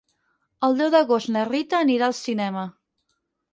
El 0.67 0.77
deu 0.79 0.89
d'agost 0.95 1.29
na 1.37 1.45
Rita 1.51 1.83
anirà 1.83 2.09
al 2.09 2.19
cinema. 2.23 2.67